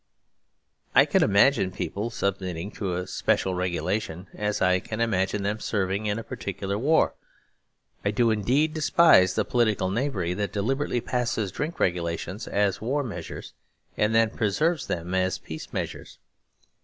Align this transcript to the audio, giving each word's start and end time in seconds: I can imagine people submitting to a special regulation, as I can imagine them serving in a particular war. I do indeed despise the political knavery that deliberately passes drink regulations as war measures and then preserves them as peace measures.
I 0.95 1.05
can 1.05 1.21
imagine 1.21 1.69
people 1.69 2.09
submitting 2.09 2.71
to 2.71 2.95
a 2.95 3.05
special 3.05 3.53
regulation, 3.53 4.29
as 4.33 4.59
I 4.59 4.79
can 4.79 4.99
imagine 4.99 5.43
them 5.43 5.59
serving 5.59 6.07
in 6.07 6.17
a 6.17 6.23
particular 6.23 6.75
war. 6.75 7.13
I 8.03 8.09
do 8.09 8.31
indeed 8.31 8.73
despise 8.73 9.35
the 9.35 9.45
political 9.45 9.91
knavery 9.91 10.33
that 10.33 10.53
deliberately 10.53 11.01
passes 11.01 11.51
drink 11.51 11.79
regulations 11.79 12.47
as 12.47 12.81
war 12.81 13.03
measures 13.03 13.53
and 13.95 14.15
then 14.15 14.31
preserves 14.31 14.87
them 14.87 15.13
as 15.13 15.37
peace 15.37 15.71
measures. 15.71 16.17